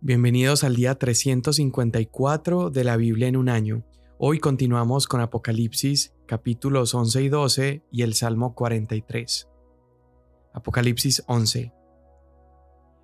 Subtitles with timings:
[0.00, 3.82] Bienvenidos al día 354 de la Biblia en un año.
[4.16, 9.48] Hoy continuamos con Apocalipsis capítulos 11 y 12 y el Salmo 43.
[10.54, 11.72] Apocalipsis 11.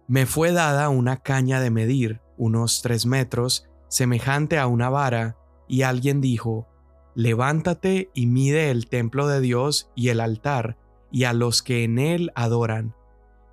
[0.07, 5.37] Me fue dada una caña de medir, unos tres metros, semejante a una vara,
[5.67, 6.69] y alguien dijo,
[7.17, 10.79] Levántate y mide el templo de Dios y el altar,
[11.11, 12.95] y a los que en él adoran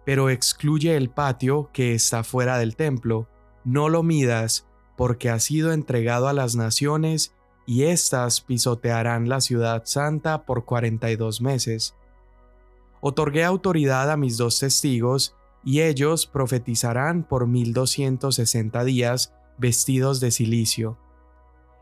[0.05, 3.27] pero excluye el patio que está fuera del templo.
[3.63, 7.33] No lo midas, porque ha sido entregado a las naciones,
[7.65, 11.95] y éstas pisotearán la ciudad santa por cuarenta y dos meses.
[13.01, 20.19] Otorgué autoridad a mis dos testigos, y ellos profetizarán por mil doscientos sesenta días, vestidos
[20.19, 20.97] de silicio.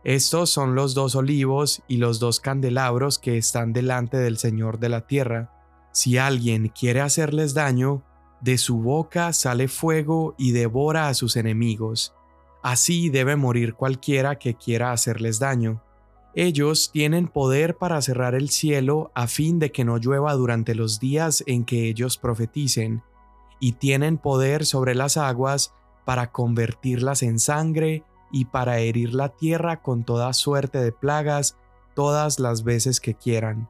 [0.04, 4.90] Estos son los dos olivos y los dos candelabros que están delante del Señor de
[4.90, 5.54] la tierra.
[5.92, 8.04] Si alguien quiere hacerles daño,
[8.42, 12.14] de su boca sale fuego y devora a sus enemigos.
[12.62, 15.82] Así debe morir cualquiera que quiera hacerles daño.
[16.36, 21.00] Ellos tienen poder para cerrar el cielo a fin de que no llueva durante los
[21.00, 23.04] días en que ellos profeticen,
[23.60, 25.74] y tienen poder sobre las aguas
[26.06, 31.58] para convertirlas en sangre y para herir la tierra con toda suerte de plagas
[31.94, 33.70] todas las veces que quieran.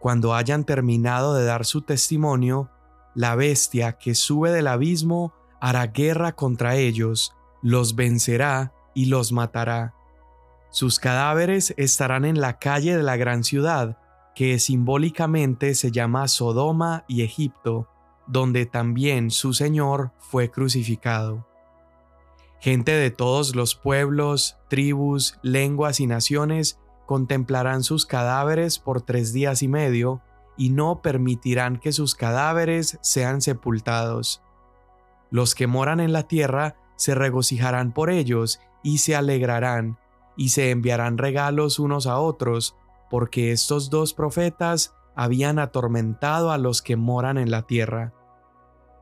[0.00, 2.70] Cuando hayan terminado de dar su testimonio,
[3.14, 9.94] la bestia que sube del abismo hará guerra contra ellos, los vencerá y los matará.
[10.70, 13.98] Sus cadáveres estarán en la calle de la gran ciudad,
[14.34, 17.88] que simbólicamente se llama Sodoma y Egipto,
[18.26, 21.46] donde también su Señor fue crucificado.
[22.60, 29.62] Gente de todos los pueblos, tribus, lenguas y naciones contemplarán sus cadáveres por tres días
[29.62, 30.20] y medio,
[30.58, 34.42] y no permitirán que sus cadáveres sean sepultados.
[35.30, 39.98] Los que moran en la tierra se regocijarán por ellos y se alegrarán,
[40.36, 42.76] y se enviarán regalos unos a otros,
[43.08, 48.12] porque estos dos profetas habían atormentado a los que moran en la tierra.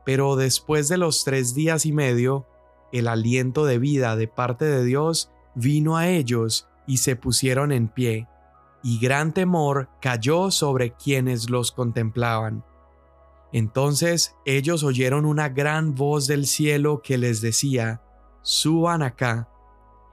[0.05, 2.45] Pero después de los tres días y medio,
[2.91, 7.87] el aliento de vida de parte de Dios vino a ellos y se pusieron en
[7.87, 8.27] pie
[8.87, 12.63] y gran temor cayó sobre quienes los contemplaban.
[13.51, 18.01] Entonces ellos oyeron una gran voz del cielo que les decía,
[18.43, 19.49] Suban acá.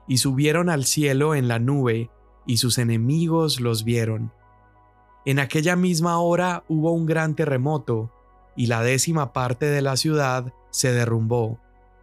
[0.09, 2.09] Y subieron al cielo en la nube,
[2.45, 4.33] y sus enemigos los vieron.
[5.23, 8.11] En aquella misma hora hubo un gran terremoto,
[8.57, 11.59] y la décima parte de la ciudad se derrumbó,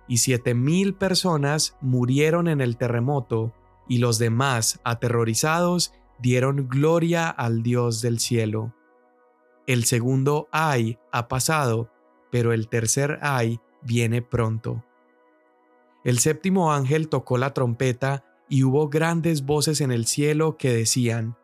[0.09, 3.53] y siete mil personas murieron en el terremoto,
[3.89, 8.73] y los demás, aterrorizados, dieron gloria al Dios del cielo.
[9.67, 11.91] El segundo ay ha pasado,
[12.31, 14.85] pero el tercer ay viene pronto.
[16.05, 21.37] El séptimo ángel tocó la trompeta y hubo grandes voces en el cielo que decían,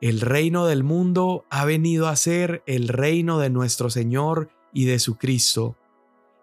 [0.00, 5.00] El reino del mundo ha venido a ser el reino de nuestro Señor y de
[5.00, 5.76] su Cristo.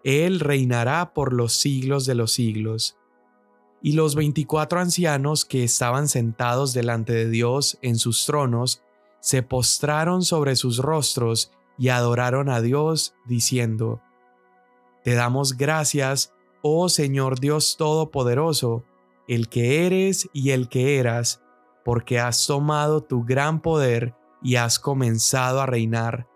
[0.04, 2.98] Él reinará por los siglos de los siglos
[3.82, 8.82] y los veinticuatro ancianos que estaban sentados delante de Dios en sus tronos
[9.20, 14.00] se postraron sobre sus rostros y adoraron a Dios, diciendo,
[15.02, 16.32] Te damos gracias,
[16.62, 18.84] oh Señor Dios Todopoderoso,
[19.26, 21.42] el que eres y el que eras,
[21.84, 26.28] porque has tomado tu gran poder y has comenzado a reinar.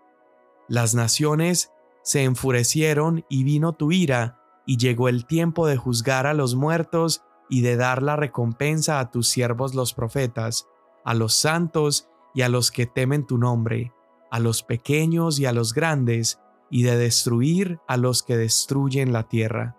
[0.67, 1.71] Las naciones
[2.03, 7.21] se enfurecieron y vino tu ira, y llegó el tiempo de juzgar a los muertos
[7.49, 10.67] y de dar la recompensa a tus siervos los profetas,
[11.03, 13.93] a los santos y a los que temen tu nombre,
[14.29, 19.23] a los pequeños y a los grandes, y de destruir a los que destruyen la
[19.23, 19.77] tierra.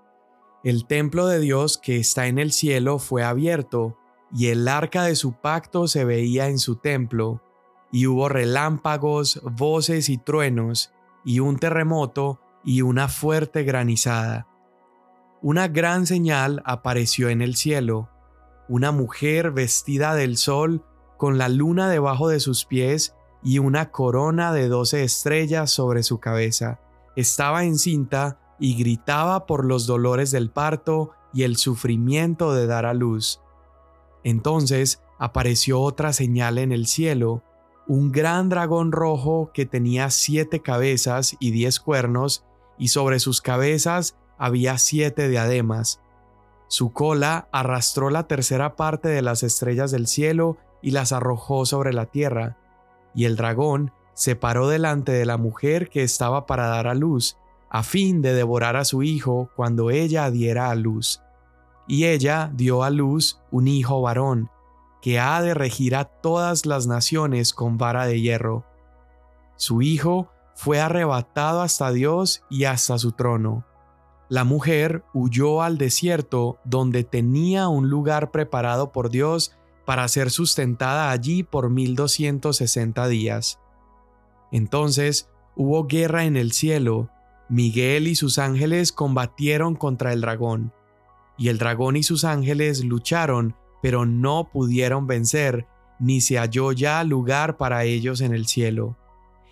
[0.64, 3.96] El templo de Dios que está en el cielo fue abierto,
[4.34, 7.42] y el arca de su pacto se veía en su templo,
[7.92, 10.92] y hubo relámpagos, voces y truenos,
[11.24, 14.47] y un terremoto y una fuerte granizada
[15.40, 18.08] una gran señal apareció en el cielo,
[18.68, 20.84] una mujer vestida del sol
[21.16, 26.18] con la luna debajo de sus pies y una corona de doce estrellas sobre su
[26.18, 26.80] cabeza.
[27.16, 32.94] Estaba encinta y gritaba por los dolores del parto y el sufrimiento de dar a
[32.94, 33.40] luz.
[34.24, 37.42] Entonces apareció otra señal en el cielo,
[37.86, 42.44] un gran dragón rojo que tenía siete cabezas y diez cuernos,
[42.76, 46.00] y sobre sus cabezas había siete diademas.
[46.68, 51.92] Su cola arrastró la tercera parte de las estrellas del cielo y las arrojó sobre
[51.92, 52.56] la tierra,
[53.14, 57.36] y el dragón se paró delante de la mujer que estaba para dar a luz,
[57.70, 61.22] a fin de devorar a su hijo cuando ella diera a luz.
[61.86, 64.50] Y ella dio a luz un hijo varón,
[65.00, 68.64] que ha de regir a todas las naciones con vara de hierro.
[69.56, 73.64] Su hijo fue arrebatado hasta Dios y hasta su trono.
[74.28, 81.10] La mujer huyó al desierto donde tenía un lugar preparado por Dios para ser sustentada
[81.10, 83.58] allí por 1260 días.
[84.52, 87.10] Entonces hubo guerra en el cielo,
[87.48, 90.74] Miguel y sus ángeles combatieron contra el dragón,
[91.38, 95.66] y el dragón y sus ángeles lucharon, pero no pudieron vencer,
[95.98, 98.98] ni se halló ya lugar para ellos en el cielo.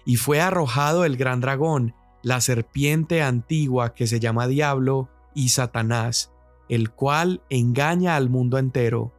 [0.05, 1.94] Y fue arrojado el gran dragón,
[2.26, 6.32] la serpiente antigua que se llama Diablo y Satanás,
[6.69, 9.12] el cual engaña al mundo entero.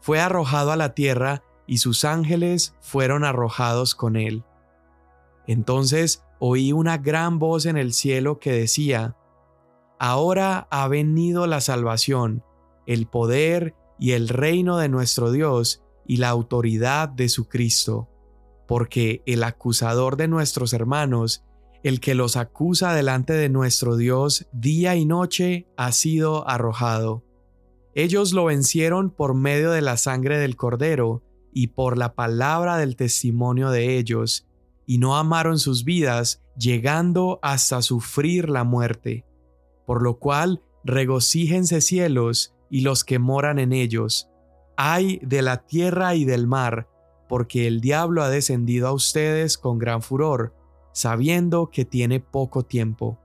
[0.00, 4.42] Fue arrojado a la tierra y sus ángeles fueron arrojados con él.
[5.46, 9.16] Entonces oí una gran voz en el cielo que decía,
[10.00, 12.42] Ahora ha venido la salvación,
[12.86, 18.08] el poder y el reino de nuestro Dios y la autoridad de su Cristo,
[18.66, 21.44] porque el acusador de nuestros hermanos
[21.82, 27.24] el que los acusa delante de nuestro Dios día y noche ha sido arrojado.
[27.94, 32.96] Ellos lo vencieron por medio de la sangre del cordero y por la palabra del
[32.96, 34.46] testimonio de ellos,
[34.84, 39.24] y no amaron sus vidas, llegando hasta sufrir la muerte.
[39.86, 44.28] Por lo cual, regocíjense cielos y los que moran en ellos.
[44.76, 46.88] Ay de la tierra y del mar,
[47.28, 50.54] porque el diablo ha descendido a ustedes con gran furor,
[50.96, 53.18] sabiendo que tiene poco tiempo.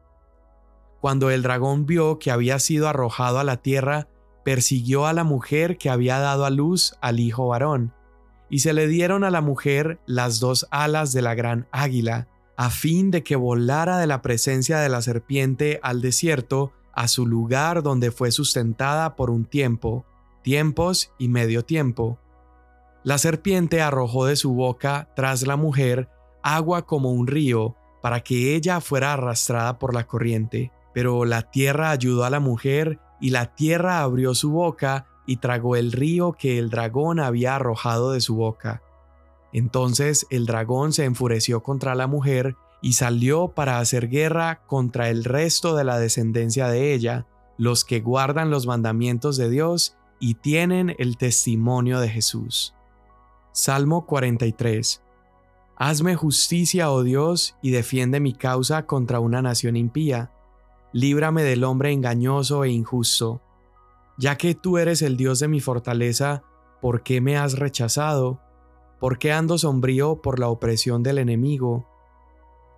[0.99, 4.09] Cuando el dragón vio que había sido arrojado a la tierra,
[4.43, 7.93] persiguió a la mujer que había dado a luz al hijo varón,
[8.49, 12.27] y se le dieron a la mujer las dos alas de la gran águila,
[12.57, 17.25] a fin de que volara de la presencia de la serpiente al desierto, a su
[17.25, 20.05] lugar donde fue sustentada por un tiempo,
[20.43, 22.19] tiempos y medio tiempo.
[23.05, 26.09] La serpiente arrojó de su boca tras la mujer
[26.43, 30.71] agua como un río, para que ella fuera arrastrada por la corriente.
[30.93, 35.75] Pero la tierra ayudó a la mujer, y la tierra abrió su boca y tragó
[35.75, 38.81] el río que el dragón había arrojado de su boca.
[39.53, 45.23] Entonces el dragón se enfureció contra la mujer y salió para hacer guerra contra el
[45.23, 47.27] resto de la descendencia de ella,
[47.57, 52.73] los que guardan los mandamientos de Dios y tienen el testimonio de Jesús.
[53.51, 55.01] Salmo 43
[55.83, 60.31] Hazme justicia, oh Dios, y defiende mi causa contra una nación impía.
[60.93, 63.41] Líbrame del hombre engañoso e injusto.
[64.15, 66.43] Ya que tú eres el Dios de mi fortaleza,
[66.83, 68.39] ¿por qué me has rechazado?
[68.99, 71.87] ¿Por qué ando sombrío por la opresión del enemigo?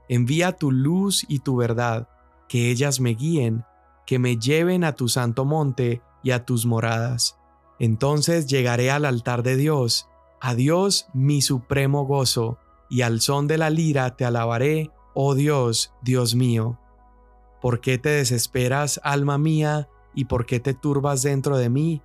[0.07, 2.07] Envía tu luz y tu verdad,
[2.47, 3.65] que ellas me guíen,
[4.05, 7.37] que me lleven a tu santo monte y a tus moradas.
[7.79, 10.07] Entonces llegaré al altar de Dios,
[10.39, 12.59] a Dios mi supremo gozo
[12.93, 16.77] y al son de la lira te alabaré, oh Dios, Dios mío.
[17.59, 22.03] ¿Por qué te desesperas, alma mía, y por qué te turbas dentro de mí?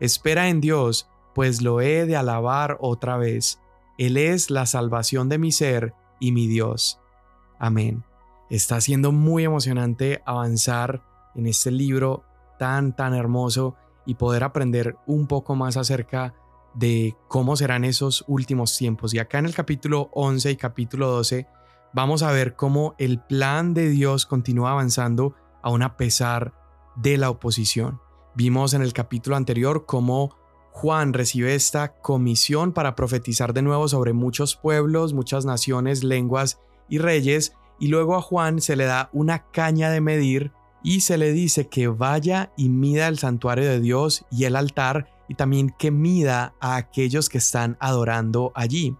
[0.00, 3.60] Espera en Dios, pues lo he de alabar otra vez.
[3.98, 6.98] Él es la salvación de mi ser y mi Dios.
[7.58, 8.02] Amén.
[8.48, 11.02] Está siendo muy emocionante avanzar
[11.34, 12.24] en este libro
[12.58, 13.74] tan, tan hermoso
[14.06, 16.45] y poder aprender un poco más acerca de
[16.76, 19.14] de cómo serán esos últimos tiempos.
[19.14, 21.46] Y acá en el capítulo 11 y capítulo 12
[21.92, 26.52] vamos a ver cómo el plan de Dios continúa avanzando aún a pesar
[26.96, 28.00] de la oposición.
[28.34, 30.36] Vimos en el capítulo anterior cómo
[30.72, 36.98] Juan recibe esta comisión para profetizar de nuevo sobre muchos pueblos, muchas naciones, lenguas y
[36.98, 40.52] reyes, y luego a Juan se le da una caña de medir
[40.82, 45.15] y se le dice que vaya y mida el santuario de Dios y el altar
[45.28, 48.96] y también que mida a aquellos que están adorando allí.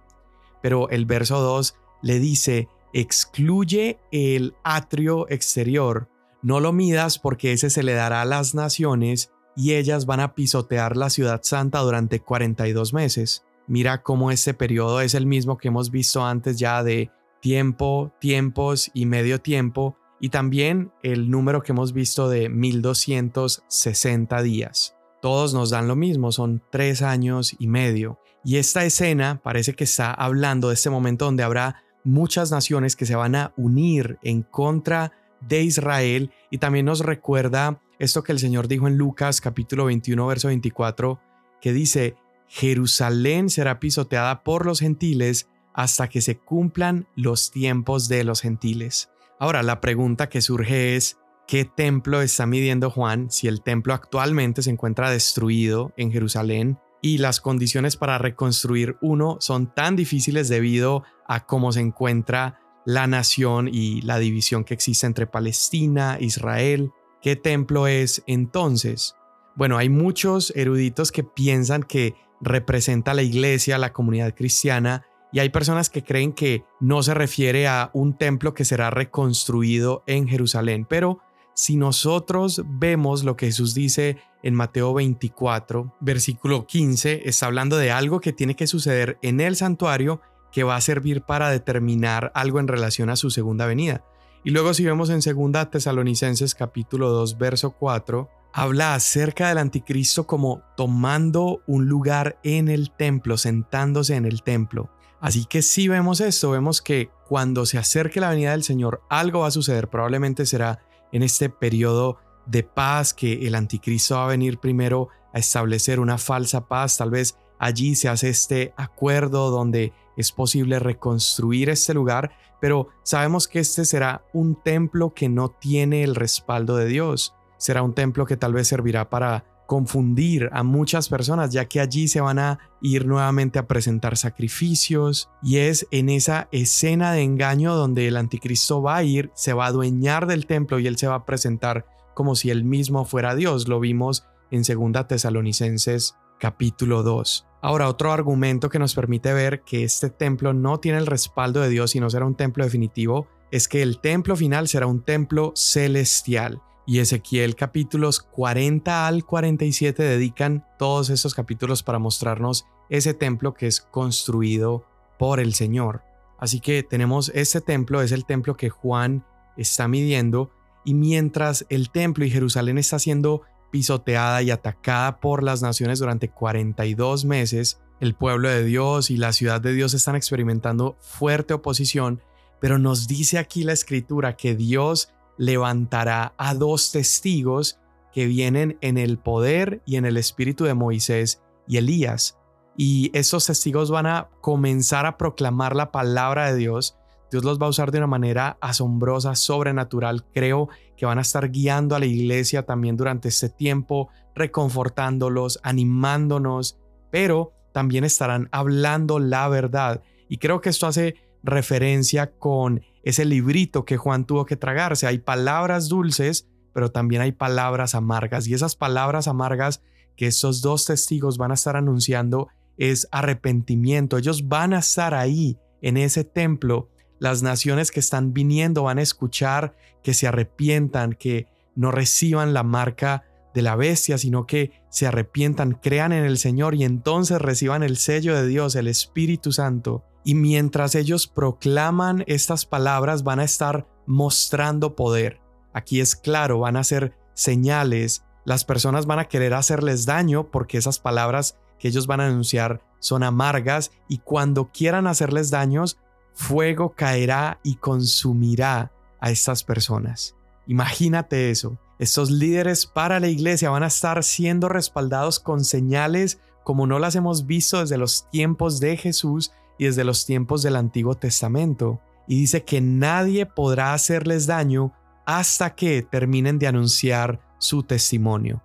[0.63, 6.09] Pero el verso 2 le dice, excluye el atrio exterior,
[6.43, 10.35] no lo midas porque ese se le dará a las naciones y ellas van a
[10.35, 13.45] pisotear la ciudad santa durante 42 meses.
[13.67, 18.91] Mira cómo este periodo es el mismo que hemos visto antes ya de tiempo, tiempos
[18.95, 24.96] y medio tiempo, y también el número que hemos visto de 1260 días
[25.27, 28.21] todos nos dan lo mismo, son tres años y medio.
[28.45, 33.07] Y esta escena parece que está hablando de este momento donde habrá muchas naciones que
[33.07, 38.39] se van a unir en contra de Israel y también nos recuerda esto que el
[38.39, 41.19] Señor dijo en Lucas capítulo 21 verso 24
[41.61, 42.15] que dice
[42.47, 49.11] Jerusalén será pisoteada por los gentiles hasta que se cumplan los tiempos de los gentiles.
[49.41, 54.63] Ahora, la pregunta que surge es, ¿qué templo está midiendo Juan si el templo actualmente
[54.63, 61.05] se encuentra destruido en Jerusalén y las condiciones para reconstruir uno son tan difíciles debido
[61.27, 66.91] a cómo se encuentra la nación y la división que existe entre Palestina, Israel.
[67.21, 69.15] ¿Qué templo es entonces?
[69.57, 75.49] Bueno, hay muchos eruditos que piensan que representa la iglesia, la comunidad cristiana, y hay
[75.49, 80.87] personas que creen que no se refiere a un templo que será reconstruido en Jerusalén,
[80.89, 81.19] pero
[81.57, 87.91] si nosotros vemos lo que Jesús dice en Mateo 24, versículo 15, está hablando de
[87.91, 90.21] algo que tiene que suceder en el santuario
[90.53, 94.05] que va a servir para determinar algo en relación a su segunda venida.
[94.45, 100.27] Y luego si vemos en 2 Tesalonicenses capítulo 2 verso 4, habla acerca del anticristo
[100.27, 104.91] como tomando un lugar en el templo, sentándose en el templo.
[105.21, 109.41] Así que si vemos esto, vemos que cuando se acerque la venida del Señor, algo
[109.41, 110.81] va a suceder, probablemente será
[111.13, 116.19] en este periodo de paz que el anticristo va a venir primero a establecer una
[116.19, 116.99] falsa paz.
[116.99, 123.49] Tal vez allí se hace este acuerdo donde es posible reconstruir este lugar, pero sabemos
[123.49, 127.35] que este será un templo que no tiene el respaldo de Dios.
[127.59, 132.09] Será un templo que tal vez servirá para confundir a muchas personas, ya que allí
[132.09, 137.75] se van a ir nuevamente a presentar sacrificios y es en esa escena de engaño
[137.75, 141.09] donde el anticristo va a ir, se va a adueñar del templo y él se
[141.09, 143.69] va a presentar como si él mismo fuera Dios.
[143.69, 147.47] Lo vimos en 2 Tesalonicenses capítulo 2.
[147.63, 151.69] Ahora, otro argumento que nos permite ver que este templo no tiene el respaldo de
[151.69, 155.53] Dios y no será un templo definitivo es que el templo final será un templo
[155.55, 163.55] celestial y Ezequiel capítulos 40 al 47 dedican todos estos capítulos para mostrarnos ese templo
[163.55, 164.85] que es construido
[165.19, 166.03] por el Señor.
[166.39, 169.25] Así que tenemos este templo, es el templo que Juan
[169.57, 170.53] está midiendo
[170.85, 176.29] y mientras el templo y Jerusalén está siendo pisoteada y atacada por las naciones durante
[176.29, 182.23] 42 meses, el pueblo de Dios y la ciudad de Dios están experimentando fuerte oposición,
[182.61, 187.79] pero nos dice aquí la escritura que Dios levantará a dos testigos
[188.13, 192.39] que vienen en el poder y en el espíritu de Moisés y Elías.
[192.77, 196.97] Y estos testigos van a comenzar a proclamar la palabra de Dios.
[197.31, 200.25] Dios los va a usar de una manera asombrosa, sobrenatural.
[200.33, 206.79] Creo que van a estar guiando a la iglesia también durante este tiempo, reconfortándolos, animándonos,
[207.11, 210.03] pero también estarán hablando la verdad.
[210.29, 215.07] Y creo que esto hace referencia con ese librito que Juan tuvo que tragarse.
[215.07, 218.49] Hay palabras dulces, pero también hay palabras amargas.
[218.49, 219.81] Y esas palabras amargas
[220.17, 224.19] que estos dos testigos van a estar anunciando es arrepentimiento.
[224.19, 226.89] Ellos van a estar ahí, en ese templo.
[227.21, 231.47] Las naciones que están viniendo van a escuchar que se arrepientan, que
[231.77, 233.23] no reciban la marca
[233.55, 237.99] de la bestia, sino que se arrepientan, crean en el Señor y entonces reciban el
[237.99, 243.87] sello de Dios, el Espíritu Santo y mientras ellos proclaman estas palabras van a estar
[244.07, 245.41] mostrando poder.
[245.73, 250.79] Aquí es claro, van a ser señales, las personas van a querer hacerles daño porque
[250.79, 255.97] esas palabras que ellos van a anunciar son amargas y cuando quieran hacerles daños,
[256.35, 258.91] fuego caerá y consumirá
[259.21, 260.35] a estas personas.
[260.67, 261.79] Imagínate eso.
[262.01, 267.15] Estos líderes para la iglesia van a estar siendo respaldados con señales como no las
[267.15, 272.41] hemos visto desde los tiempos de Jesús y desde los tiempos del Antiguo Testamento, y
[272.41, 274.93] dice que nadie podrá hacerles daño
[275.27, 278.63] hasta que terminen de anunciar su testimonio.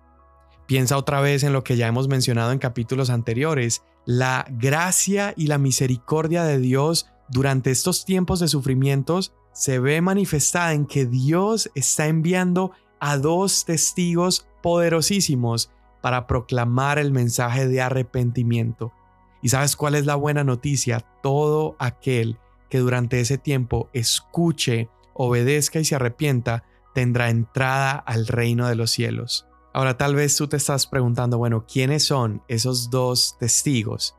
[0.66, 5.46] Piensa otra vez en lo que ya hemos mencionado en capítulos anteriores, la gracia y
[5.46, 11.70] la misericordia de Dios durante estos tiempos de sufrimientos se ve manifestada en que Dios
[11.74, 18.92] está enviando a dos testigos poderosísimos para proclamar el mensaje de arrepentimiento.
[19.42, 21.00] ¿Y sabes cuál es la buena noticia?
[21.22, 22.38] Todo aquel
[22.70, 28.90] que durante ese tiempo escuche, obedezca y se arrepienta, tendrá entrada al reino de los
[28.90, 29.46] cielos.
[29.74, 34.14] Ahora tal vez tú te estás preguntando, bueno, ¿quiénes son esos dos testigos?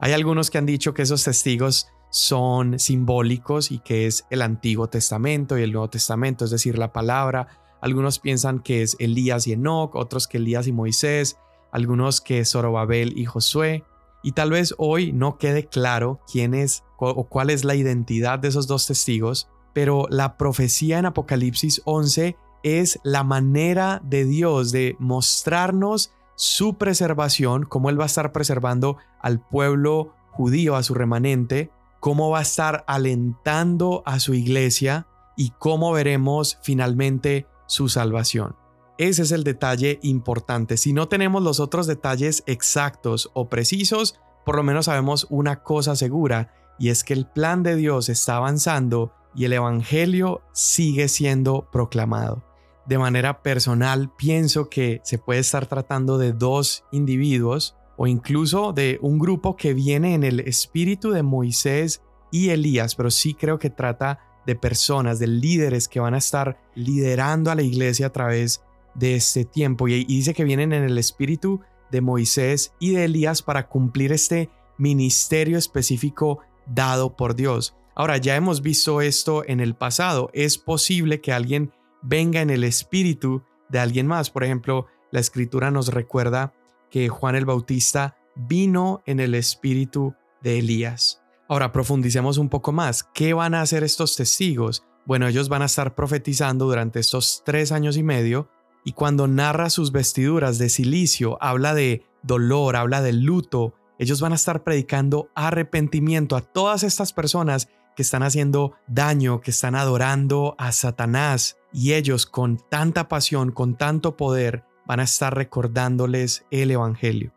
[0.00, 4.88] Hay algunos que han dicho que esos testigos son simbólicos y que es el Antiguo
[4.88, 7.48] Testamento y el Nuevo Testamento, es decir, la palabra.
[7.80, 11.38] Algunos piensan que es Elías y Enoch, otros que Elías y Moisés,
[11.72, 13.84] algunos que es Zorobabel y Josué.
[14.22, 18.48] Y tal vez hoy no quede claro quién es o cuál es la identidad de
[18.48, 24.96] esos dos testigos, pero la profecía en Apocalipsis 11 es la manera de Dios de
[24.98, 31.70] mostrarnos su preservación, cómo Él va a estar preservando al pueblo judío, a su remanente,
[32.00, 35.06] cómo va a estar alentando a su iglesia
[35.36, 38.56] y cómo veremos finalmente su salvación.
[38.98, 40.76] Ese es el detalle importante.
[40.76, 45.94] Si no tenemos los otros detalles exactos o precisos, por lo menos sabemos una cosa
[45.94, 51.68] segura, y es que el plan de Dios está avanzando y el Evangelio sigue siendo
[51.70, 52.44] proclamado.
[52.86, 58.98] De manera personal, pienso que se puede estar tratando de dos individuos o incluso de
[59.02, 62.02] un grupo que viene en el espíritu de Moisés
[62.32, 66.58] y Elías, pero sí creo que trata de personas, de líderes que van a estar
[66.74, 68.62] liderando a la iglesia a través
[68.94, 69.88] de este tiempo.
[69.88, 74.50] Y, dice que vienen en el espíritu de Moisés y de Elías para cumplir este
[74.76, 77.76] ministerio específico dado por Dios.
[77.94, 80.30] Ahora, ya hemos visto esto en el pasado.
[80.32, 84.30] Es posible que alguien venga en el espíritu de alguien más.
[84.30, 86.54] Por ejemplo, la escritura nos recuerda
[86.90, 91.22] que Juan el Bautista vino en el espíritu de Elías.
[91.48, 93.02] Ahora profundicemos un poco más.
[93.02, 94.84] ¿Qué van a hacer estos testigos?
[95.06, 98.50] Bueno, ellos van a estar profetizando durante estos tres años y medio
[98.84, 104.32] y cuando narra sus vestiduras de silicio, habla de dolor, habla de luto, ellos van
[104.32, 110.54] a estar predicando arrepentimiento a todas estas personas que están haciendo daño, que están adorando
[110.56, 116.70] a Satanás y ellos con tanta pasión, con tanto poder, van a estar recordándoles el
[116.70, 117.32] Evangelio.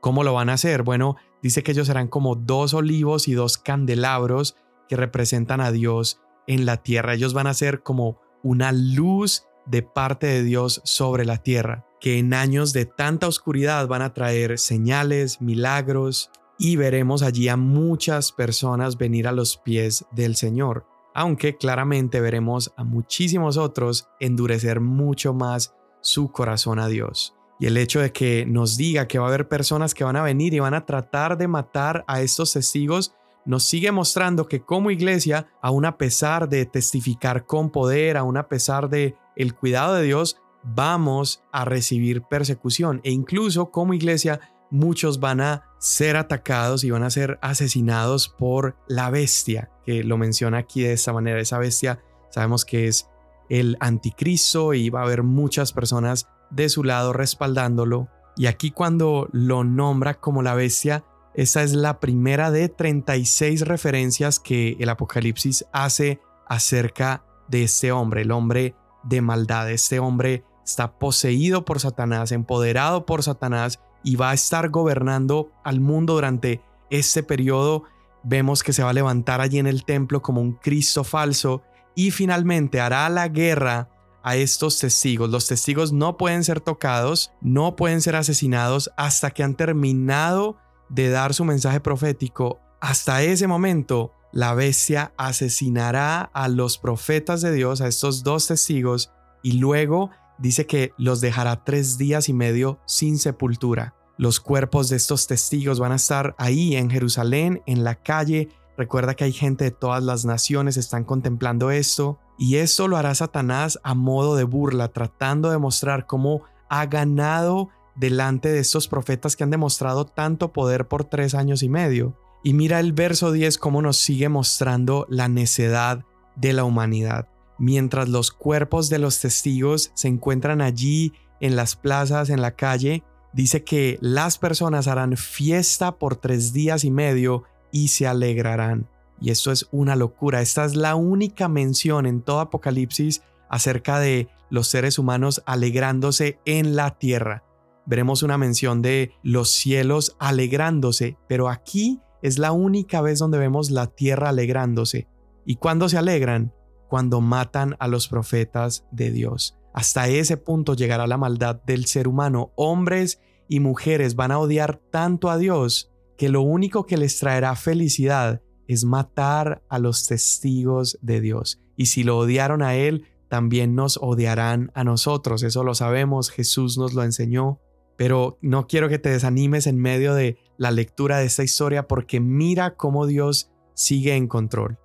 [0.00, 0.82] ¿Cómo lo van a hacer?
[0.82, 4.56] Bueno, dice que ellos serán como dos olivos y dos candelabros
[4.88, 7.14] que representan a Dios en la tierra.
[7.14, 12.18] Ellos van a ser como una luz de parte de Dios sobre la tierra, que
[12.18, 18.32] en años de tanta oscuridad van a traer señales, milagros, y veremos allí a muchas
[18.32, 25.32] personas venir a los pies del Señor, aunque claramente veremos a muchísimos otros endurecer mucho
[25.32, 27.34] más su corazón a Dios.
[27.58, 30.22] Y el hecho de que nos diga que va a haber personas que van a
[30.22, 33.14] venir y van a tratar de matar a estos testigos
[33.44, 38.48] nos sigue mostrando que como iglesia, aun a pesar de testificar con poder, aun a
[38.48, 45.20] pesar de el cuidado de Dios, vamos a recibir persecución e incluso como iglesia muchos
[45.20, 50.58] van a ser atacados y van a ser asesinados por la bestia, que lo menciona
[50.58, 51.40] aquí de esta manera.
[51.40, 52.00] Esa bestia
[52.30, 53.08] sabemos que es
[53.48, 58.08] el anticristo y va a haber muchas personas de su lado respaldándolo.
[58.36, 61.04] Y aquí cuando lo nombra como la bestia,
[61.40, 68.20] esa es la primera de 36 referencias que el Apocalipsis hace acerca de este hombre,
[68.20, 68.74] el hombre
[69.04, 69.70] de maldad.
[69.70, 75.80] Este hombre está poseído por Satanás, empoderado por Satanás y va a estar gobernando al
[75.80, 77.84] mundo durante este periodo.
[78.22, 81.62] Vemos que se va a levantar allí en el templo como un Cristo falso
[81.94, 83.88] y finalmente hará la guerra
[84.22, 85.30] a estos testigos.
[85.30, 90.58] Los testigos no pueden ser tocados, no pueden ser asesinados hasta que han terminado
[90.90, 92.60] de dar su mensaje profético.
[92.80, 99.12] Hasta ese momento, la bestia asesinará a los profetas de Dios, a estos dos testigos,
[99.42, 103.94] y luego dice que los dejará tres días y medio sin sepultura.
[104.18, 108.48] Los cuerpos de estos testigos van a estar ahí en Jerusalén, en la calle.
[108.76, 112.18] Recuerda que hay gente de todas las naciones, están contemplando esto.
[112.38, 117.70] Y esto lo hará Satanás a modo de burla, tratando de mostrar cómo ha ganado
[118.00, 122.16] delante de estos profetas que han demostrado tanto poder por tres años y medio.
[122.42, 127.28] Y mira el verso 10 cómo nos sigue mostrando la necedad de la humanidad.
[127.58, 133.04] Mientras los cuerpos de los testigos se encuentran allí en las plazas, en la calle,
[133.34, 138.88] dice que las personas harán fiesta por tres días y medio y se alegrarán.
[139.20, 140.40] Y esto es una locura.
[140.40, 146.76] Esta es la única mención en todo Apocalipsis acerca de los seres humanos alegrándose en
[146.76, 147.44] la tierra.
[147.86, 153.70] Veremos una mención de los cielos alegrándose, pero aquí es la única vez donde vemos
[153.70, 155.08] la tierra alegrándose.
[155.46, 156.52] ¿Y cuándo se alegran?
[156.88, 159.56] Cuando matan a los profetas de Dios.
[159.72, 162.52] Hasta ese punto llegará la maldad del ser humano.
[162.56, 167.54] Hombres y mujeres van a odiar tanto a Dios que lo único que les traerá
[167.54, 171.60] felicidad es matar a los testigos de Dios.
[171.76, 175.42] Y si lo odiaron a Él, también nos odiarán a nosotros.
[175.42, 177.60] Eso lo sabemos, Jesús nos lo enseñó.
[178.00, 182.18] Pero no quiero que te desanimes en medio de la lectura de esta historia porque
[182.18, 184.78] mira cómo Dios sigue en control.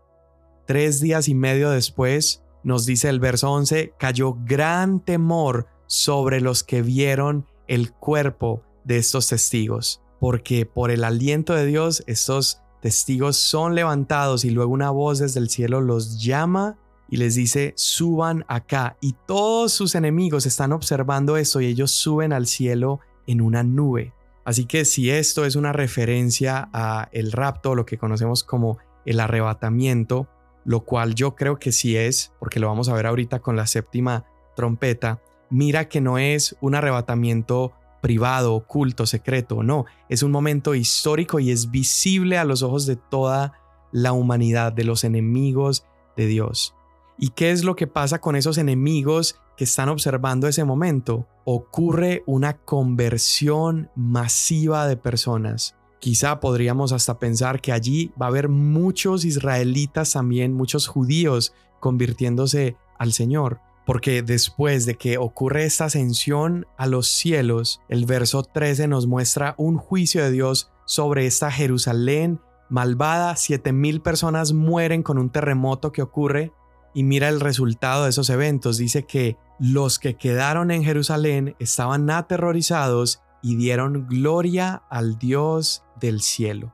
[0.67, 6.65] Tres días y medio después, nos dice el verso 11, cayó gran temor sobre los
[6.65, 13.37] que vieron el cuerpo de estos testigos, porque por el aliento de Dios estos testigos
[13.37, 16.77] son levantados y luego una voz desde el cielo los llama
[17.09, 18.97] y les dice, suban acá.
[19.01, 24.13] Y todos sus enemigos están observando esto y ellos suben al cielo en una nube.
[24.43, 29.19] Así que si esto es una referencia a el rapto, lo que conocemos como el
[29.19, 30.27] arrebatamiento,
[30.65, 33.67] lo cual yo creo que sí es, porque lo vamos a ver ahorita con la
[33.67, 40.75] séptima trompeta, mira que no es un arrebatamiento privado, oculto, secreto, no, es un momento
[40.75, 43.53] histórico y es visible a los ojos de toda
[43.91, 46.75] la humanidad, de los enemigos de Dios.
[47.17, 51.27] ¿Y qué es lo que pasa con esos enemigos que están observando ese momento?
[51.45, 55.75] Ocurre una conversión masiva de personas.
[55.99, 62.75] Quizá podríamos hasta pensar que allí va a haber muchos israelitas también, muchos judíos convirtiéndose
[62.97, 63.59] al Señor.
[63.85, 69.55] Porque después de que ocurre esta ascensión a los cielos, el verso 13 nos muestra
[69.57, 73.35] un juicio de Dios sobre esta Jerusalén malvada.
[73.35, 76.51] Siete mil personas mueren con un terremoto que ocurre.
[76.95, 78.77] Y mira el resultado de esos eventos.
[78.77, 86.21] Dice que los que quedaron en Jerusalén estaban aterrorizados y dieron gloria al Dios del
[86.21, 86.73] cielo.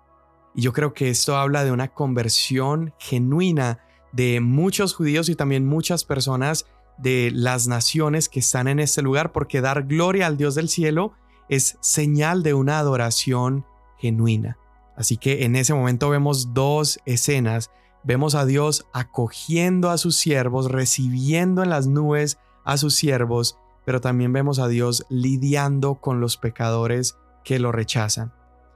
[0.56, 3.80] Y yo creo que esto habla de una conversión genuina
[4.14, 6.66] de muchos judíos y también muchas personas
[6.98, 11.14] de las naciones que están en este lugar, porque dar gloria al Dios del cielo
[11.50, 13.66] es señal de una adoración
[13.98, 14.58] genuina.
[14.96, 17.72] Así que en ese momento vemos dos escenas.
[18.04, 24.02] Vemos a Dios acogiendo a sus siervos, recibiendo en las nubes a sus siervos, pero
[24.02, 28.34] también vemos a Dios lidiando con los pecadores que lo rechazan.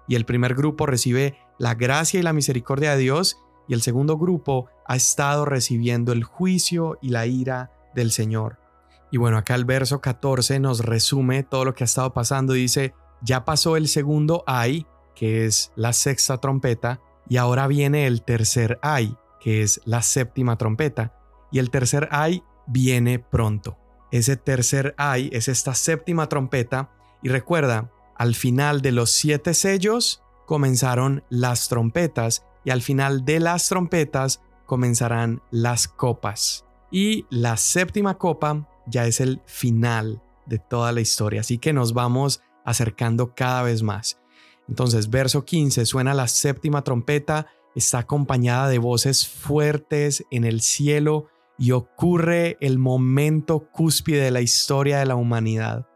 [0.08, 4.18] Y el primer grupo recibe la gracia y la misericordia de Dios y el segundo
[4.18, 8.60] grupo ha estado recibiendo el juicio y la ira del Señor.
[9.12, 12.54] Y bueno, acá el verso 14 nos resume todo lo que ha estado pasando.
[12.54, 14.86] Dice, ya pasó el segundo ay,
[15.16, 20.58] que es la sexta trompeta, y ahora viene el tercer ay, que es la séptima
[20.58, 21.14] trompeta,
[21.52, 23.78] y el tercer ay viene pronto.
[24.12, 30.24] Ese tercer ay es esta séptima trompeta, y recuerda, al final de los siete sellos
[30.46, 36.66] comenzaron las trompetas, y al final de las trompetas comenzarán las copas.
[36.92, 41.94] Y la séptima copa ya es el final de toda la historia, así que nos
[41.94, 44.20] vamos acercando cada vez más.
[44.67, 51.28] Entonces, verso 15, suena la séptima trompeta, está acompañada de voces fuertes en el cielo
[51.58, 55.88] y ocurre el momento cúspide de la historia de la humanidad.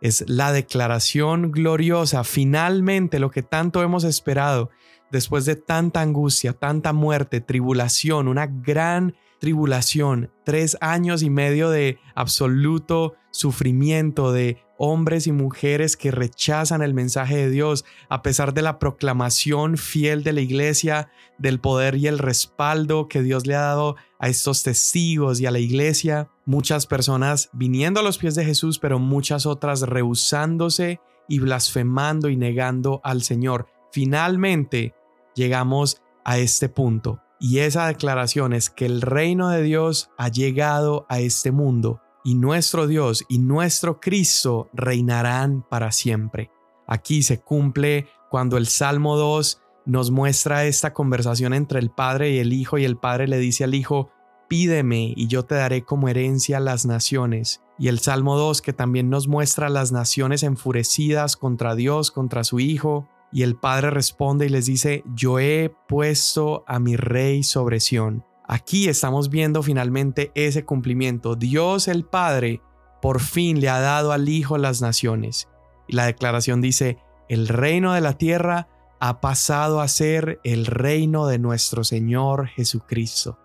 [0.00, 4.70] Es la declaración gloriosa, finalmente lo que tanto hemos esperado,
[5.10, 11.98] después de tanta angustia, tanta muerte, tribulación, una gran tribulación, tres años y medio de
[12.14, 18.62] absoluto sufrimiento, de hombres y mujeres que rechazan el mensaje de Dios, a pesar de
[18.62, 23.60] la proclamación fiel de la iglesia, del poder y el respaldo que Dios le ha
[23.60, 26.30] dado a estos testigos y a la iglesia.
[26.46, 32.36] Muchas personas viniendo a los pies de Jesús, pero muchas otras rehusándose y blasfemando y
[32.36, 33.66] negando al Señor.
[33.92, 34.94] Finalmente
[35.34, 37.20] llegamos a este punto.
[37.40, 42.34] Y esa declaración es que el reino de Dios ha llegado a este mundo y
[42.34, 46.50] nuestro Dios y nuestro Cristo reinarán para siempre.
[46.86, 52.38] Aquí se cumple cuando el Salmo 2 nos muestra esta conversación entre el Padre y
[52.38, 54.10] el Hijo y el Padre le dice al Hijo,
[54.48, 57.62] pídeme y yo te daré como herencia las naciones.
[57.78, 62.60] Y el Salmo 2 que también nos muestra las naciones enfurecidas contra Dios, contra su
[62.60, 67.80] Hijo, y el padre responde y les dice, yo he puesto a mi rey sobre
[67.80, 68.24] Sión.
[68.48, 71.36] Aquí estamos viendo finalmente ese cumplimiento.
[71.36, 72.62] Dios el Padre
[73.02, 75.48] por fin le ha dado al Hijo las naciones.
[75.86, 76.96] Y la declaración dice,
[77.28, 78.68] el reino de la tierra
[79.00, 83.38] ha pasado a ser el reino de nuestro Señor Jesucristo.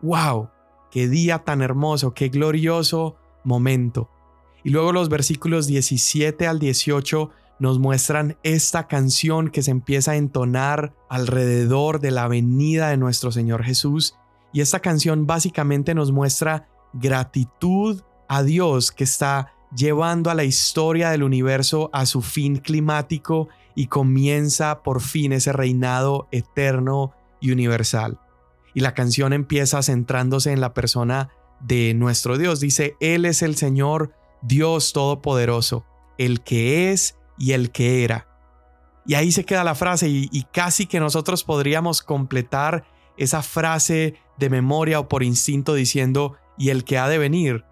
[0.00, 0.48] ¡Wow!
[0.90, 2.14] ¡Qué día tan hermoso!
[2.14, 4.08] ¡Qué glorioso momento!
[4.64, 10.16] Y luego los versículos 17 al 18 nos muestran esta canción que se empieza a
[10.16, 14.16] entonar alrededor de la venida de nuestro Señor Jesús.
[14.52, 21.10] Y esta canción básicamente nos muestra gratitud a Dios que está llevando a la historia
[21.10, 28.18] del universo a su fin climático y comienza por fin ese reinado eterno y universal.
[28.74, 32.60] Y la canción empieza centrándose en la persona de nuestro Dios.
[32.60, 35.84] Dice, Él es el Señor, Dios Todopoderoso,
[36.18, 38.26] el que es y el que era.
[39.06, 42.84] Y ahí se queda la frase y, casi que nosotros podríamos completar
[43.20, 47.64] esa frase de memoria o por instinto diciendo y el que ha de venir.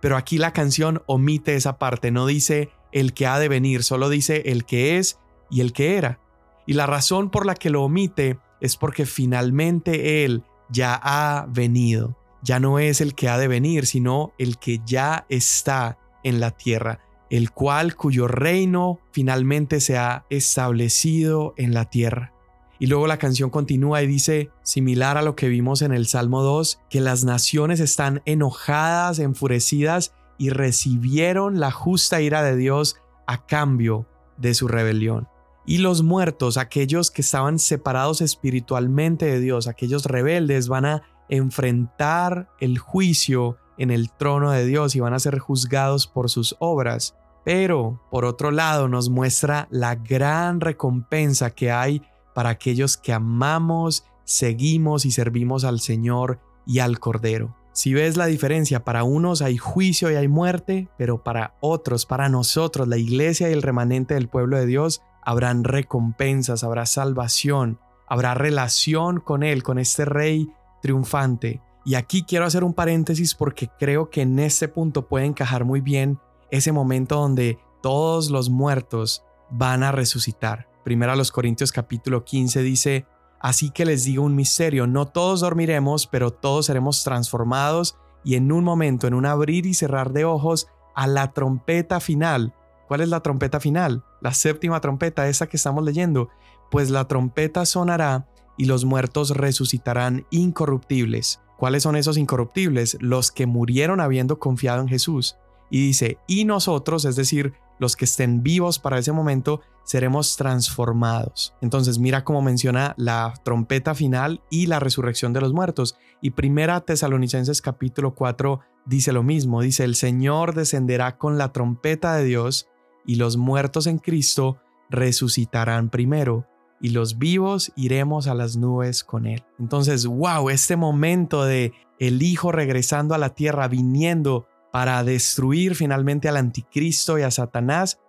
[0.00, 4.10] Pero aquí la canción omite esa parte, no dice el que ha de venir, solo
[4.10, 5.18] dice el que es
[5.50, 6.20] y el que era.
[6.66, 12.18] Y la razón por la que lo omite es porque finalmente Él ya ha venido.
[12.42, 16.50] Ya no es el que ha de venir, sino el que ya está en la
[16.50, 22.32] tierra el cual cuyo reino finalmente se ha establecido en la tierra.
[22.78, 26.42] Y luego la canción continúa y dice, similar a lo que vimos en el Salmo
[26.42, 33.46] 2, que las naciones están enojadas, enfurecidas y recibieron la justa ira de Dios a
[33.46, 35.28] cambio de su rebelión.
[35.64, 42.48] Y los muertos, aquellos que estaban separados espiritualmente de Dios, aquellos rebeldes, van a enfrentar
[42.60, 47.16] el juicio en el trono de Dios y van a ser juzgados por sus obras.
[47.44, 52.02] Pero, por otro lado, nos muestra la gran recompensa que hay
[52.36, 57.56] para aquellos que amamos, seguimos y servimos al Señor y al Cordero.
[57.72, 62.28] Si ves la diferencia, para unos hay juicio y hay muerte, pero para otros, para
[62.28, 68.34] nosotros, la iglesia y el remanente del pueblo de Dios, habrán recompensas, habrá salvación, habrá
[68.34, 70.50] relación con Él, con este Rey
[70.82, 71.62] triunfante.
[71.86, 75.80] Y aquí quiero hacer un paréntesis porque creo que en este punto puede encajar muy
[75.80, 76.18] bien
[76.50, 80.75] ese momento donde todos los muertos van a resucitar.
[80.86, 83.06] Primero a los Corintios capítulo 15 dice,
[83.40, 88.52] Así que les digo un misterio, no todos dormiremos, pero todos seremos transformados y en
[88.52, 92.54] un momento, en un abrir y cerrar de ojos, a la trompeta final.
[92.86, 94.04] ¿Cuál es la trompeta final?
[94.20, 96.28] La séptima trompeta, esa que estamos leyendo.
[96.70, 101.40] Pues la trompeta sonará y los muertos resucitarán incorruptibles.
[101.56, 102.96] ¿Cuáles son esos incorruptibles?
[103.00, 105.36] Los que murieron habiendo confiado en Jesús.
[105.70, 111.54] Y dice, y nosotros, es decir, los que estén vivos para ese momento, seremos transformados.
[111.60, 115.96] Entonces mira cómo menciona la trompeta final y la resurrección de los muertos.
[116.20, 122.16] Y primera Tesalonicenses capítulo 4 dice lo mismo, dice, el Señor descenderá con la trompeta
[122.16, 122.68] de Dios
[123.06, 124.58] y los muertos en Cristo
[124.90, 126.46] resucitarán primero
[126.80, 129.44] y los vivos iremos a las nubes con él.
[129.58, 136.28] Entonces, wow, este momento de el Hijo regresando a la tierra, viniendo para destruir finalmente
[136.28, 138.00] al anticristo y a Satanás,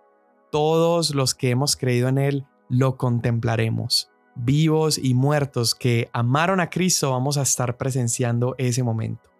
[0.50, 4.10] todos los que hemos creído en Él lo contemplaremos.
[4.34, 9.30] Vivos y muertos que amaron a Cristo vamos a estar presenciando ese momento.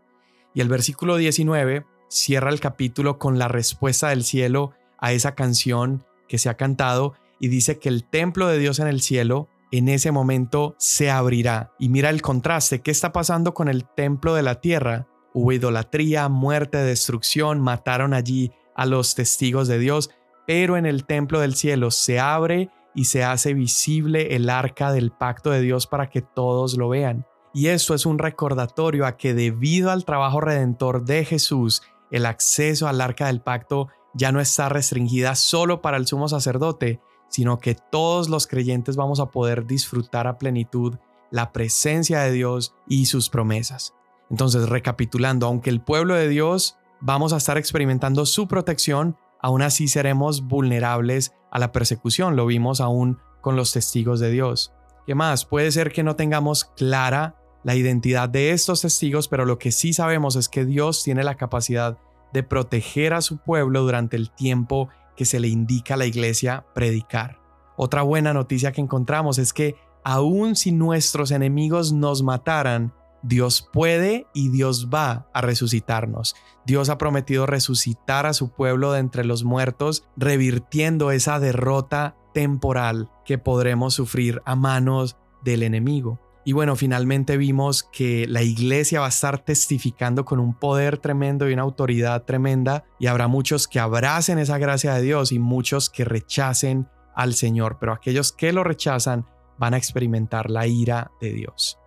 [0.54, 6.04] Y el versículo 19 cierra el capítulo con la respuesta del cielo a esa canción
[6.26, 9.88] que se ha cantado y dice que el templo de Dios en el cielo en
[9.88, 11.72] ese momento se abrirá.
[11.78, 15.06] Y mira el contraste, ¿qué está pasando con el templo de la tierra?
[15.34, 20.10] Hubo idolatría, muerte, destrucción, mataron allí a los testigos de Dios,
[20.46, 25.10] pero en el templo del cielo se abre y se hace visible el arca del
[25.10, 27.26] pacto de Dios para que todos lo vean.
[27.54, 32.88] Y esto es un recordatorio a que debido al trabajo redentor de Jesús, el acceso
[32.88, 37.74] al arca del pacto ya no está restringida solo para el sumo sacerdote, sino que
[37.74, 40.96] todos los creyentes vamos a poder disfrutar a plenitud
[41.30, 43.94] la presencia de Dios y sus promesas.
[44.30, 49.88] Entonces, recapitulando, aunque el pueblo de Dios vamos a estar experimentando su protección, aún así
[49.88, 52.36] seremos vulnerables a la persecución.
[52.36, 54.72] Lo vimos aún con los testigos de Dios.
[55.06, 55.44] ¿Qué más?
[55.44, 59.92] Puede ser que no tengamos clara la identidad de estos testigos, pero lo que sí
[59.92, 61.98] sabemos es que Dios tiene la capacidad
[62.32, 66.66] de proteger a su pueblo durante el tiempo que se le indica a la iglesia
[66.74, 67.40] predicar.
[67.76, 74.26] Otra buena noticia que encontramos es que aun si nuestros enemigos nos mataran, Dios puede
[74.34, 76.36] y Dios va a resucitarnos.
[76.66, 83.10] Dios ha prometido resucitar a su pueblo de entre los muertos, revirtiendo esa derrota temporal
[83.24, 86.20] que podremos sufrir a manos del enemigo.
[86.44, 91.48] Y bueno, finalmente vimos que la iglesia va a estar testificando con un poder tremendo
[91.48, 95.90] y una autoridad tremenda y habrá muchos que abracen esa gracia de Dios y muchos
[95.90, 99.26] que rechacen al Señor, pero aquellos que lo rechazan
[99.58, 101.78] van a experimentar la ira de Dios.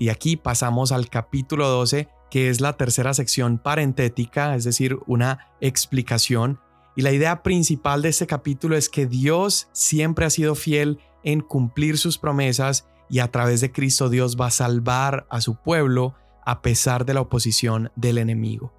[0.00, 5.50] Y aquí pasamos al capítulo 12, que es la tercera sección parentética, es decir, una
[5.60, 6.58] explicación.
[6.96, 11.42] Y la idea principal de este capítulo es que Dios siempre ha sido fiel en
[11.42, 16.14] cumplir sus promesas y a través de Cristo Dios va a salvar a su pueblo
[16.46, 18.72] a pesar de la oposición del enemigo.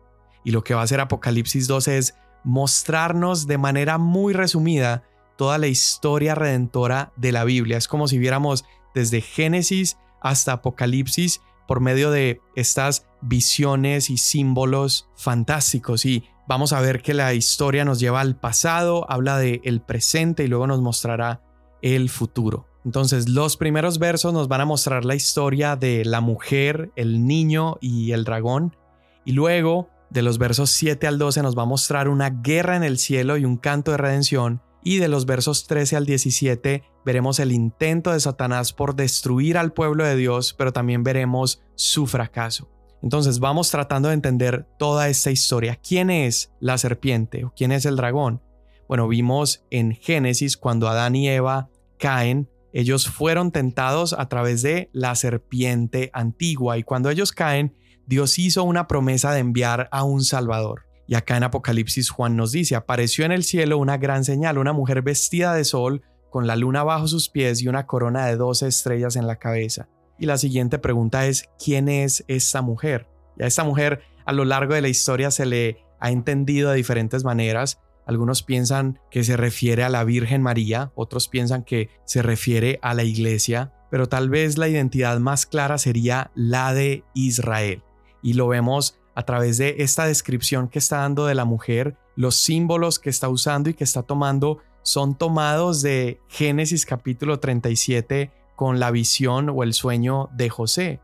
[0.43, 5.03] Y lo que va a hacer Apocalipsis 12 es mostrarnos de manera muy resumida
[5.37, 7.77] toda la historia redentora de la Biblia.
[7.77, 15.09] Es como si viéramos desde Génesis hasta Apocalipsis por medio de estas visiones y símbolos
[15.15, 16.05] fantásticos.
[16.05, 20.43] Y vamos a ver que la historia nos lleva al pasado, habla de el presente
[20.43, 21.41] y luego nos mostrará
[21.81, 22.67] el futuro.
[22.83, 27.77] Entonces, los primeros versos nos van a mostrar la historia de la mujer, el niño
[27.79, 28.75] y el dragón.
[29.23, 32.83] Y luego de los versos 7 al 12 nos va a mostrar una guerra en
[32.83, 34.61] el cielo y un canto de redención.
[34.83, 39.73] Y de los versos 13 al 17 veremos el intento de Satanás por destruir al
[39.73, 42.69] pueblo de Dios, pero también veremos su fracaso.
[43.01, 45.75] Entonces vamos tratando de entender toda esta historia.
[45.75, 48.41] ¿Quién es la serpiente o quién es el dragón?
[48.87, 54.89] Bueno, vimos en Génesis cuando Adán y Eva caen, ellos fueron tentados a través de
[54.93, 60.23] la serpiente antigua y cuando ellos caen, Dios hizo una promesa de enviar a un
[60.23, 60.83] Salvador.
[61.07, 64.73] Y acá en Apocalipsis Juan nos dice, apareció en el cielo una gran señal, una
[64.73, 68.65] mujer vestida de sol, con la luna bajo sus pies y una corona de doce
[68.65, 69.89] estrellas en la cabeza.
[70.17, 73.07] Y la siguiente pregunta es, ¿quién es esta mujer?
[73.37, 76.77] Y a esta mujer a lo largo de la historia se le ha entendido de
[76.77, 77.81] diferentes maneras.
[78.05, 82.93] Algunos piensan que se refiere a la Virgen María, otros piensan que se refiere a
[82.93, 87.83] la iglesia, pero tal vez la identidad más clara sería la de Israel.
[88.23, 92.35] Y lo vemos a través de esta descripción que está dando de la mujer, los
[92.35, 98.79] símbolos que está usando y que está tomando son tomados de Génesis capítulo 37 con
[98.79, 100.99] la visión o el sueño de José.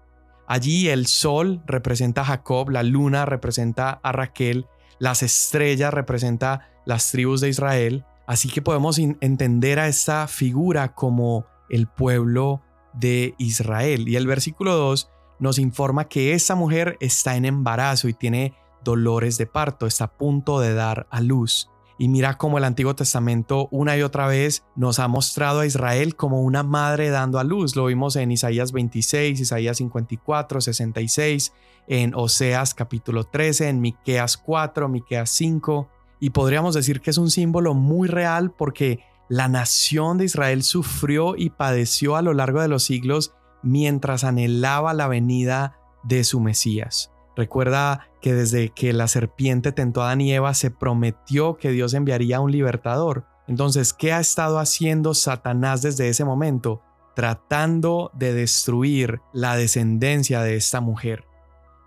[0.48, 4.66] Allí el sol representa a Jacob, la luna representa a Raquel,
[5.00, 11.46] las estrellas representa las tribus de Israel, así que podemos entender a esta figura como
[11.70, 12.62] el pueblo
[12.94, 14.08] de Israel.
[14.08, 15.10] Y el versículo 2
[15.40, 20.18] nos informa que esa mujer está en embarazo y tiene dolores de parto, está a
[20.18, 21.70] punto de dar a luz.
[21.98, 26.16] Y mira cómo el Antiguo Testamento una y otra vez nos ha mostrado a Israel
[26.16, 27.76] como una madre dando a luz.
[27.76, 31.54] Lo vimos en Isaías 26, Isaías 54, 66,
[31.88, 35.90] en Oseas capítulo 13, en Miqueas 4, Miqueas 5.
[36.20, 41.36] Y podríamos decir que es un símbolo muy real porque la nación de Israel sufrió
[41.36, 43.34] y padeció a lo largo de los siglos
[43.64, 47.12] mientras anhelaba la venida de su Mesías.
[47.38, 52.52] Recuerda que desde que la serpiente tentó a Adán se prometió que Dios enviaría un
[52.52, 53.26] libertador.
[53.47, 56.82] Entonces, ¿qué ha estado haciendo Satanás desde ese momento?
[57.15, 61.26] Tratando de destruir la descendencia de esta mujer.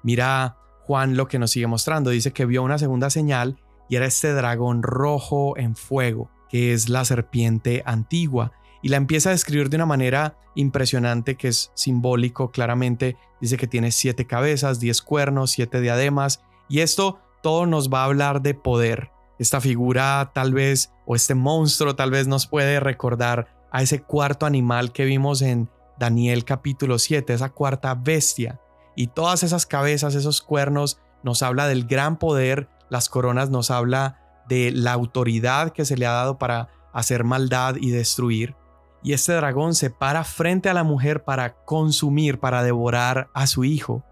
[0.04, 2.10] Mira Juan lo que nos sigue mostrando.
[2.10, 3.58] Dice que vio una segunda señal
[3.88, 9.30] y era este dragón rojo en fuego, que es la serpiente antigua y la empieza
[9.30, 13.16] a describir de una manera impresionante que es simbólico claramente.
[13.40, 18.04] Dice que tiene siete cabezas, diez cuernos, siete diademas y esto todo nos va a
[18.04, 19.10] hablar de poder.
[19.38, 24.46] Esta figura tal vez o este monstruo tal vez nos puede recordar a ese cuarto
[24.46, 28.60] animal que vimos en Daniel capítulo 7, esa cuarta bestia.
[28.96, 34.42] Y todas esas cabezas, esos cuernos nos habla del gran poder, las coronas nos habla
[34.48, 38.56] de la autoridad que se le ha dado para hacer maldad y destruir
[39.02, 43.64] y este dragón se para frente a la mujer para consumir, para devorar a su
[43.64, 44.04] hijo.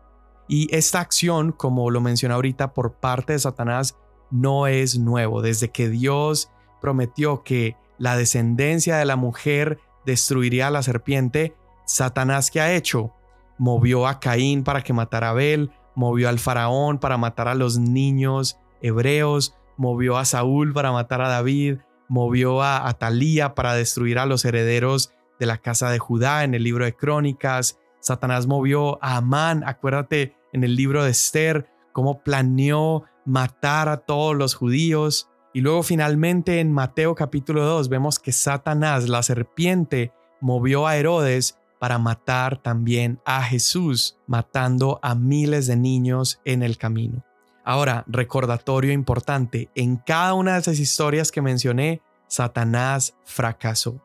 [0.49, 3.97] Y esta acción, como lo mencioné ahorita por parte de Satanás,
[4.31, 5.43] no es nuevo.
[5.43, 12.51] Desde que Dios prometió que la descendencia de la mujer destruiría a la serpiente, Satanás
[12.51, 13.13] ¿qué ha hecho?
[13.59, 17.79] Movió a Caín para que matara a Abel, movió al faraón para matar a los
[17.79, 24.27] niños hebreos, movió a Saúl para matar a David, movió a Atalía para destruir a
[24.27, 27.79] los herederos de la casa de Judá en el libro de Crónicas.
[28.01, 34.35] Satanás movió a Amán, acuérdate en el libro de Esther, cómo planeó matar a todos
[34.37, 35.29] los judíos.
[35.53, 41.59] Y luego finalmente en Mateo capítulo 2 vemos que Satanás, la serpiente, movió a Herodes
[41.79, 47.25] para matar también a Jesús, matando a miles de niños en el camino.
[47.69, 54.03] Ahora, recordatorio importante, en cada una de esas historias que mencioné, Satanás fracasó.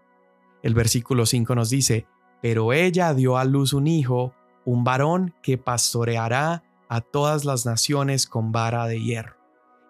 [0.64, 2.06] El versículo 5 nos dice,
[2.42, 4.34] pero ella dio a luz un hijo,
[4.66, 9.38] un varón que pastoreará a todas las naciones con vara de hierro.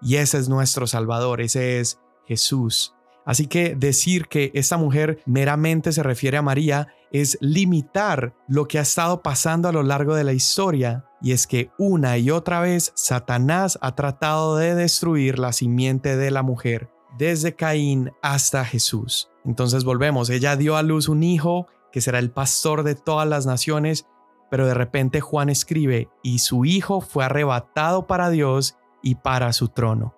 [0.04, 2.94] Y ese es nuestro Salvador, ese es Jesús.
[3.26, 8.78] Así que decir que esta mujer meramente se refiere a María es limitar lo que
[8.78, 12.60] ha estado pasando a lo largo de la historia, y es que una y otra
[12.60, 19.30] vez Satanás ha tratado de destruir la simiente de la mujer, desde Caín hasta Jesús.
[19.46, 23.46] Entonces volvemos, ella dio a luz un hijo que será el pastor de todas las
[23.46, 24.06] naciones,
[24.52, 29.70] pero de repente Juan escribe, y su hijo fue arrebatado para Dios y para su
[29.70, 30.14] trono.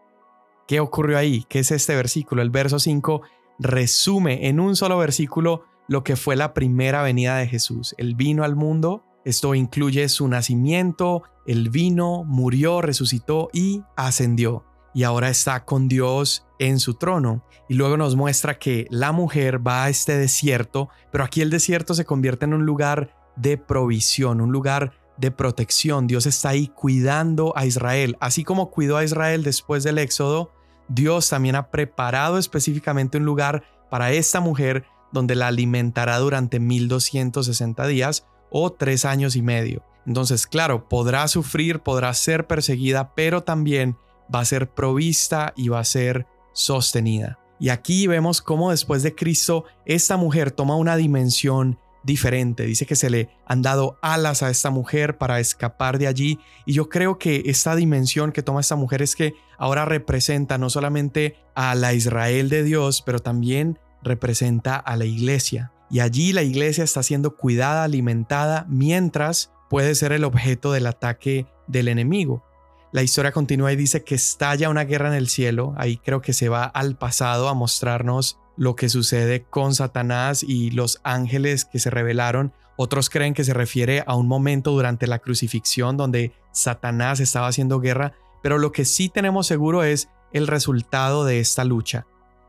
[0.68, 1.46] ¿Qué ocurrió ahí?
[1.48, 2.42] ¿Qué es este versículo?
[2.42, 3.22] El verso 5
[3.60, 7.94] resume en un solo versículo lo que fue la primera venida de Jesús.
[8.00, 14.64] Él vino al mundo, esto incluye su nacimiento, él vino, murió, resucitó y ascendió.
[14.94, 17.44] Y ahora está con Dios en su trono.
[17.68, 21.96] Y luego nos muestra que la mujer va a este desierto, pero aquí el desierto
[21.96, 26.06] se convierte en un lugar de provisión, un lugar de protección.
[26.06, 28.18] Dios está ahí cuidando a Israel.
[28.20, 30.52] Así como cuidó a Israel después del Éxodo,
[30.88, 37.88] Dios también ha preparado específicamente un lugar para esta mujer donde la alimentará durante 1260
[37.88, 38.28] días
[38.58, 39.84] o tres años y medio.
[40.08, 43.98] Entonces, claro, podrá sufrir, podrá ser perseguida, pero también
[44.34, 47.38] va a ser provista y va a ser sostenida.
[47.60, 52.64] Y aquí vemos cómo después de Cristo esta mujer toma una dimensión diferente.
[52.64, 56.40] Dice que se le han dado alas a esta mujer para escapar de allí.
[56.66, 60.70] Y yo creo que esta dimensión que toma esta mujer es que ahora representa no
[60.70, 65.74] solamente a la Israel de Dios, pero también representa a la iglesia.
[65.90, 71.48] Y allí la iglesia está siendo cuidada, alimentada, mientras puede ser el objeto del ataque
[71.68, 72.44] del enemigo.
[72.92, 75.74] La historia continúa y dice que estalla una guerra en el cielo.
[75.78, 80.72] Ahí creo que se va al pasado a mostrarnos lo que sucede con Satanás y
[80.72, 82.54] los ángeles que se revelaron.
[82.78, 87.80] Otros creen que se refiere a un momento durante la crucifixión donde Satanás estaba haciendo
[87.80, 92.06] guerra, pero lo que sí tenemos seguro es el resultado de esta lucha.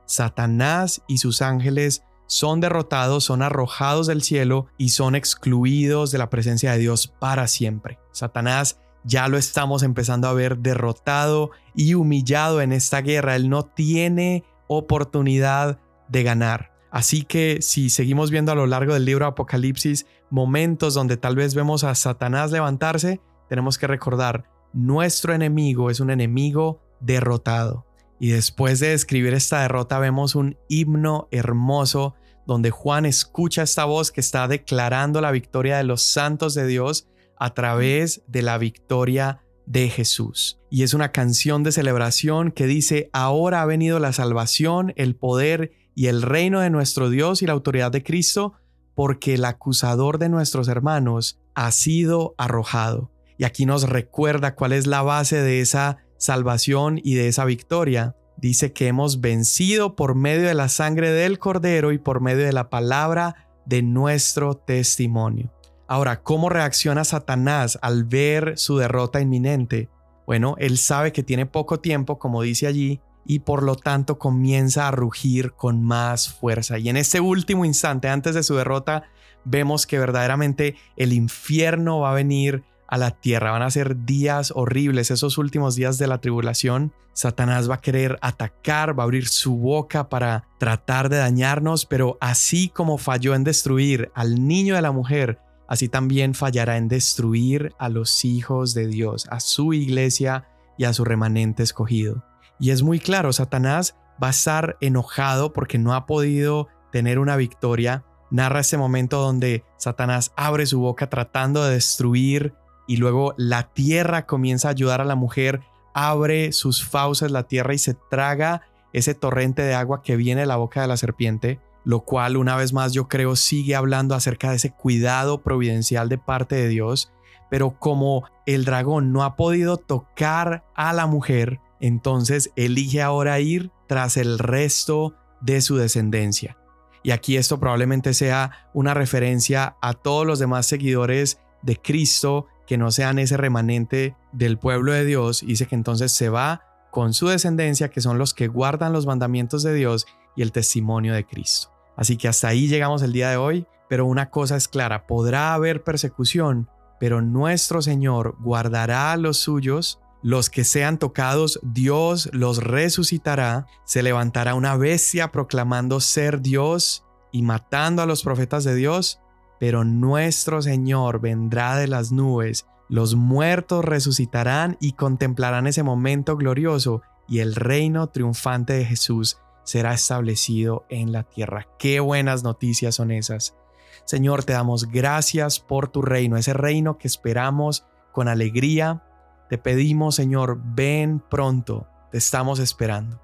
[0.06, 6.30] Satanás y sus ángeles son derrotados, son arrojados del cielo y son excluidos de la
[6.30, 7.98] presencia de Dios para siempre.
[8.12, 13.36] Satanás ya lo estamos empezando a ver derrotado y humillado en esta guerra.
[13.36, 16.72] Él no tiene oportunidad de ganar.
[16.90, 21.54] Así que si seguimos viendo a lo largo del libro Apocalipsis momentos donde tal vez
[21.54, 27.85] vemos a Satanás levantarse, tenemos que recordar, nuestro enemigo es un enemigo derrotado.
[28.18, 32.14] Y después de escribir esta derrota vemos un himno hermoso
[32.46, 37.08] donde Juan escucha esta voz que está declarando la victoria de los santos de Dios
[37.38, 40.60] a través de la victoria de Jesús.
[40.70, 45.72] Y es una canción de celebración que dice, ahora ha venido la salvación, el poder
[45.94, 48.54] y el reino de nuestro Dios y la autoridad de Cristo,
[48.94, 53.10] porque el acusador de nuestros hermanos ha sido arrojado.
[53.38, 58.14] Y aquí nos recuerda cuál es la base de esa salvación y de esa victoria.
[58.36, 62.52] Dice que hemos vencido por medio de la sangre del Cordero y por medio de
[62.52, 65.52] la palabra de nuestro testimonio.
[65.88, 69.88] Ahora, ¿cómo reacciona Satanás al ver su derrota inminente?
[70.26, 74.88] Bueno, él sabe que tiene poco tiempo, como dice allí, y por lo tanto comienza
[74.88, 76.78] a rugir con más fuerza.
[76.78, 79.04] Y en este último instante, antes de su derrota,
[79.44, 83.52] vemos que verdaderamente el infierno va a venir a la tierra.
[83.52, 86.92] Van a ser días horribles, esos últimos días de la tribulación.
[87.12, 92.18] Satanás va a querer atacar, va a abrir su boca para tratar de dañarnos, pero
[92.20, 97.74] así como falló en destruir al niño de la mujer, así también fallará en destruir
[97.78, 102.22] a los hijos de Dios, a su iglesia y a su remanente escogido.
[102.58, 107.36] Y es muy claro, Satanás va a estar enojado porque no ha podido tener una
[107.36, 108.04] victoria.
[108.30, 112.54] Narra ese momento donde Satanás abre su boca tratando de destruir
[112.86, 115.60] y luego la tierra comienza a ayudar a la mujer,
[115.94, 118.62] abre sus fauces la tierra y se traga
[118.92, 122.56] ese torrente de agua que viene de la boca de la serpiente, lo cual una
[122.56, 127.12] vez más yo creo sigue hablando acerca de ese cuidado providencial de parte de Dios,
[127.50, 133.70] pero como el dragón no ha podido tocar a la mujer, entonces elige ahora ir
[133.86, 136.56] tras el resto de su descendencia.
[137.02, 142.78] Y aquí esto probablemente sea una referencia a todos los demás seguidores de Cristo que
[142.78, 145.44] no sean ese remanente del pueblo de Dios.
[145.46, 149.62] Dice que entonces se va con su descendencia, que son los que guardan los mandamientos
[149.62, 151.70] de Dios y el testimonio de Cristo.
[151.96, 155.54] Así que hasta ahí llegamos el día de hoy, pero una cosa es clara, podrá
[155.54, 162.64] haber persecución, pero nuestro Señor guardará a los suyos los que sean tocados, Dios los
[162.64, 169.20] resucitará, se levantará una bestia proclamando ser Dios y matando a los profetas de Dios,
[169.58, 177.02] pero nuestro Señor vendrá de las nubes, los muertos resucitarán y contemplarán ese momento glorioso
[177.28, 181.66] y el reino triunfante de Jesús será establecido en la tierra.
[181.78, 183.56] Qué buenas noticias son esas.
[184.04, 189.02] Señor, te damos gracias por tu reino, ese reino que esperamos con alegría.
[189.48, 193.20] Te pedimos, Señor, ven pronto, te estamos esperando.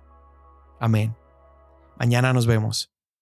[0.80, 1.14] Amén.
[1.97, 2.91] Mañana nos vemos.